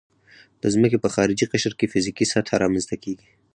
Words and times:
د 0.61 0.63
ځمکې 0.73 0.97
په 1.03 1.09
خارجي 1.15 1.45
قشر 1.51 1.73
کې 1.79 1.91
فزیکي 1.93 2.25
سطحه 2.33 2.55
رامنځته 2.63 2.95
کیږي 3.03 3.27